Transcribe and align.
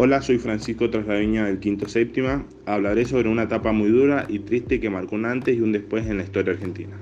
Hola, 0.00 0.22
soy 0.22 0.38
Francisco 0.38 0.88
Traslaviña 0.88 1.46
del 1.46 1.58
Quinto 1.58 1.88
Séptima. 1.88 2.46
Hablaré 2.66 3.04
sobre 3.04 3.28
una 3.28 3.42
etapa 3.42 3.72
muy 3.72 3.88
dura 3.88 4.26
y 4.28 4.38
triste 4.38 4.78
que 4.78 4.88
marcó 4.88 5.16
un 5.16 5.26
antes 5.26 5.56
y 5.56 5.60
un 5.60 5.72
después 5.72 6.06
en 6.06 6.18
la 6.18 6.22
historia 6.22 6.52
argentina. 6.52 6.96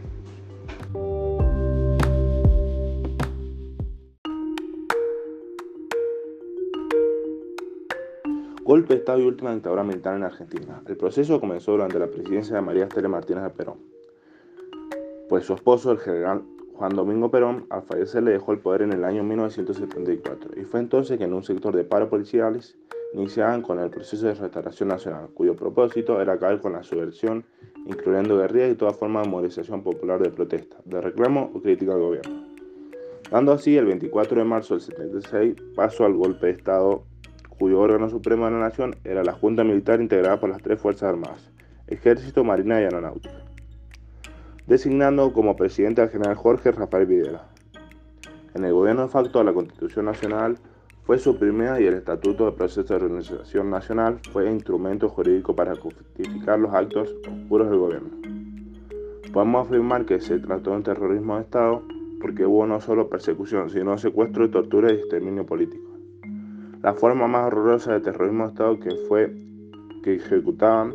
Golpe 8.65 8.95
de 8.95 9.01
Estado 9.01 9.21
y 9.21 9.25
última 9.25 9.53
dictadura 9.53 9.85
militar 9.85 10.17
en 10.17 10.23
Argentina. 10.23 10.81
El 10.89 10.97
proceso 10.97 11.39
comenzó 11.39 11.73
durante 11.73 11.99
la 11.99 12.07
presidencia 12.07 12.57
de 12.57 12.63
María 12.63 12.85
Estela 12.85 13.11
Martínez 13.11 13.43
de 13.43 13.51
Perón, 13.51 13.77
pues 15.29 15.45
su 15.45 15.53
esposo, 15.53 15.93
el 15.93 15.99
general 15.99 16.45
Juan 16.77 16.95
Domingo 16.95 17.31
Perón, 17.31 17.67
al 17.71 17.83
fallecer, 17.85 18.23
le 18.23 18.33
dejó 18.33 18.53
el 18.53 18.59
poder 18.59 18.83
en 18.83 18.93
el 18.93 19.05
año 19.05 19.25
1974 19.25 20.61
y 20.61 20.65
fue 20.65 20.81
entonces 20.81 21.17
que 21.17 21.25
en 21.25 21.33
un 21.33 21.43
sector 21.43 21.75
de 21.75 21.85
paro 21.85 22.11
policiales 22.11 22.77
iniciaban 23.15 23.63
con 23.63 23.79
el 23.79 23.89
proceso 23.89 24.27
de 24.27 24.35
restauración 24.35 24.91
nacional, 24.91 25.29
cuyo 25.33 25.57
propósito 25.57 26.21
era 26.21 26.35
acabar 26.35 26.61
con 26.61 26.75
la 26.75 26.83
subversión, 26.83 27.47
incluyendo 27.87 28.37
guerrillas 28.37 28.73
y 28.73 28.75
toda 28.75 28.93
forma 28.93 29.23
de 29.23 29.29
movilización 29.29 29.83
popular 29.83 30.21
de 30.21 30.29
protesta, 30.29 30.77
de 30.85 31.01
reclamo 31.01 31.51
o 31.55 31.63
crítica 31.63 31.95
al 31.95 32.01
gobierno. 32.01 32.45
Dando 33.31 33.53
así 33.53 33.75
el 33.79 33.87
24 33.87 34.37
de 34.37 34.45
marzo 34.45 34.75
del 34.75 34.83
76 34.83 35.55
paso 35.75 36.05
al 36.05 36.13
golpe 36.13 36.47
de 36.47 36.53
Estado, 36.53 37.05
cuyo 37.59 37.81
órgano 37.81 38.11
supremo 38.11 38.45
de 38.45 38.51
la 38.51 38.59
nación 38.59 38.95
era 39.03 39.25
la 39.25 39.33
Junta 39.33 39.65
Militar 39.65 40.03
integrada 40.03 40.39
por 40.39 40.51
las 40.51 40.61
tres 40.61 40.79
Fuerzas 40.79 41.09
Armadas, 41.09 41.51
Ejército, 41.87 42.45
Marina 42.45 42.79
y 42.83 42.85
Aeronáutica 42.85 43.47
designando 44.67 45.33
como 45.33 45.57
presidente 45.57 46.03
al 46.03 46.11
general 46.11 46.35
Jorge 46.35 46.73
Rafael 46.73 47.07
Videla. 47.07 47.49
En 48.55 48.65
el 48.65 48.73
gobierno 48.73 49.03
de 49.03 49.09
facto, 49.09 49.45
la 49.45 49.53
Constitución 49.53 50.07
Nacional 50.07 50.59
fue 51.05 51.19
suprimida 51.19 51.81
y 51.81 51.87
el 51.87 51.95
Estatuto 51.95 52.47
de 52.47 52.53
Proceso 52.53 52.83
de 52.83 53.05
Organización 53.05 53.71
Nacional 53.71 54.19
fue 54.33 54.51
instrumento 54.51 55.09
jurídico 55.09 55.55
para 55.55 55.77
justificar 55.77 56.59
los 56.59 56.75
actos 56.75 57.15
oscuros 57.29 57.71
del 57.71 57.79
gobierno. 57.79 58.11
Podemos 59.33 59.67
afirmar 59.67 60.05
que 60.05 60.21
se 60.21 60.39
trató 60.39 60.71
de 60.71 60.77
un 60.77 60.83
terrorismo 60.83 61.37
de 61.37 61.43
Estado 61.43 61.83
porque 62.21 62.45
hubo 62.45 62.67
no 62.67 62.81
solo 62.81 63.09
persecución, 63.09 63.71
sino 63.71 63.99
secuestro, 63.99 64.51
tortura 64.51 64.91
y 64.91 64.97
exterminio 64.97 65.47
político. 65.47 65.93
La 66.83 66.95
forma 66.95 67.29
más 67.29 67.47
horrorosa 67.47 67.93
de 67.93 68.01
terrorismo 68.01 68.45
de 68.45 68.51
Estado 68.51 68.81
que 68.81 68.91
fue 69.07 69.33
que 70.03 70.15
ejecutaban 70.15 70.95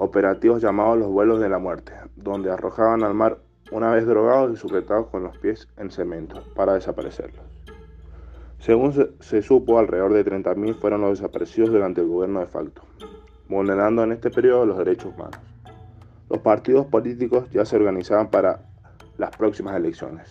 operativos 0.00 0.62
llamados 0.62 0.96
los 0.96 1.08
vuelos 1.08 1.40
de 1.40 1.50
la 1.50 1.58
muerte, 1.58 1.92
donde 2.16 2.50
arrojaban 2.50 3.02
al 3.02 3.12
mar 3.12 3.36
una 3.70 3.90
vez 3.90 4.06
drogados 4.06 4.50
y 4.50 4.56
sujetados 4.56 5.08
con 5.08 5.22
los 5.22 5.36
pies 5.36 5.68
en 5.76 5.90
cemento 5.90 6.42
para 6.56 6.72
desaparecerlos. 6.72 7.44
Según 8.60 8.94
se, 9.20 9.42
supo, 9.42 9.78
alrededor 9.78 10.14
de 10.14 10.24
30.000 10.24 10.76
fueron 10.76 11.02
los 11.02 11.18
desaparecidos 11.18 11.70
durante 11.70 12.00
el 12.00 12.08
gobierno 12.08 12.40
de 12.40 12.46
facto, 12.46 12.80
vulnerando 13.46 14.02
en 14.02 14.12
este 14.12 14.30
periodo 14.30 14.64
los 14.64 14.78
derechos 14.78 15.12
humanos. 15.14 15.38
Los 16.30 16.38
partidos 16.38 16.86
políticos 16.86 17.50
ya 17.50 17.66
se 17.66 17.76
organizaban 17.76 18.30
para 18.30 18.60
las 19.18 19.36
próximas 19.36 19.76
elecciones. 19.76 20.30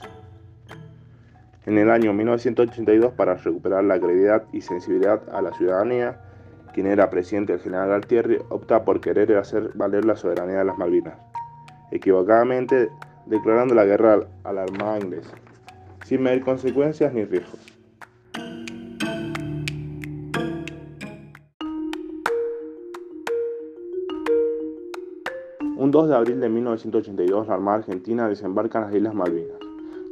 En 1.68 1.78
el 1.78 1.92
año 1.92 2.12
1982, 2.12 3.14
para 3.14 3.36
recuperar 3.36 3.84
la 3.84 4.00
credibilidad 4.00 4.46
y 4.52 4.62
sensibilidad 4.62 5.22
a 5.32 5.44
la 5.44 5.54
ciudadanía, 5.54 6.22
quien 6.80 6.94
era 6.94 7.10
presidente 7.10 7.52
del 7.52 7.62
general 7.62 7.90
Galtieri, 7.90 8.38
opta 8.48 8.86
por 8.86 9.02
querer 9.02 9.36
hacer 9.36 9.72
valer 9.76 10.06
la 10.06 10.16
soberanía 10.16 10.60
de 10.60 10.64
las 10.64 10.78
Malvinas 10.78 11.20
equivocadamente 11.92 12.90
declarando 13.26 13.76
la 13.76 13.84
guerra 13.84 14.22
a 14.46 14.54
la 14.54 14.64
Armada 14.64 14.98
inglesa, 14.98 15.36
sin 16.06 16.22
medir 16.22 16.42
consecuencias 16.42 17.14
ni 17.14 17.26
riesgos. 17.26 17.60
Un 25.76 25.92
2 25.92 26.08
de 26.08 26.16
abril 26.16 26.40
de 26.40 26.48
1982, 26.48 27.48
la 27.48 27.56
Armada 27.56 27.80
Argentina 27.80 28.30
desembarca 28.30 28.78
en 28.80 28.86
las 28.86 28.96
Islas 28.96 29.14
Malvinas 29.14 29.58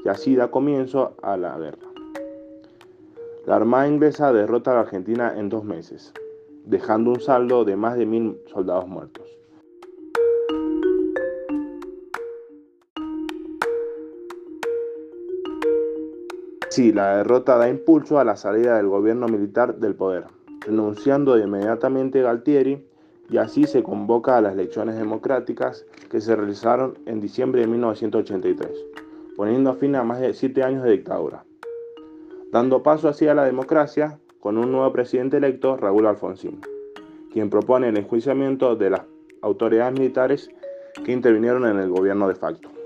y 0.04 0.10
así 0.10 0.36
da 0.36 0.52
comienzo 0.52 1.16
a 1.22 1.38
la 1.38 1.58
guerra. 1.58 1.88
La 3.46 3.56
Armada 3.56 3.88
inglesa 3.88 4.34
derrota 4.34 4.72
a 4.72 4.74
la 4.74 4.80
Argentina 4.82 5.34
en 5.38 5.48
dos 5.48 5.64
meses, 5.64 6.14
dejando 6.68 7.12
un 7.12 7.22
saldo 7.22 7.64
de 7.64 7.76
más 7.76 7.98
de 7.98 8.06
mil 8.06 8.38
soldados 8.48 8.88
muertos. 8.88 9.26
Sí, 16.70 16.92
la 16.92 17.18
derrota 17.18 17.58
da 17.58 17.70
impulso 17.70 18.20
a 18.20 18.24
la 18.24 18.36
salida 18.36 18.78
del 18.78 18.88
gobierno 18.88 19.28
militar 19.28 19.78
del 19.78 19.96
poder, 19.96 20.26
renunciando 20.60 21.40
inmediatamente 21.40 22.22
Galtieri 22.22 22.86
y 23.30 23.38
así 23.38 23.66
se 23.66 23.82
convoca 23.82 24.38
a 24.38 24.42
las 24.42 24.54
elecciones 24.54 24.96
democráticas 24.96 25.86
que 26.10 26.22
se 26.22 26.36
realizaron 26.36 26.98
en 27.06 27.20
diciembre 27.20 27.62
de 27.62 27.68
1983, 27.68 28.70
poniendo 29.36 29.74
fin 29.74 29.96
a 29.96 30.04
más 30.04 30.20
de 30.20 30.34
siete 30.34 30.64
años 30.64 30.84
de 30.84 30.92
dictadura, 30.92 31.46
dando 32.52 32.84
paso 32.84 33.10
así 33.10 33.28
a 33.28 33.34
la 33.34 33.46
democracia 33.46 34.20
con 34.40 34.58
un 34.58 34.72
nuevo 34.72 34.92
presidente 34.92 35.38
electo, 35.38 35.78
Raúl 35.78 36.06
Alfonsín, 36.06 36.62
quien 37.32 37.50
propone 37.50 37.90
el 37.90 37.98
enjuiciamiento 37.98 38.76
de 38.76 38.92
las 38.92 39.02
autoridades 39.42 39.98
militares 39.98 40.50
que 41.04 41.12
intervinieron 41.12 41.66
en 41.66 41.80
el 41.80 41.90
gobierno 41.90 42.28
de 42.28 42.36
facto. 42.36 42.77